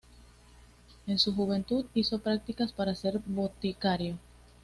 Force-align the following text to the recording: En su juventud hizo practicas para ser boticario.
En 1.05 1.19
su 1.19 1.31
juventud 1.35 1.85
hizo 1.93 2.17
practicas 2.17 2.71
para 2.73 2.95
ser 2.95 3.19
boticario. 3.23 4.17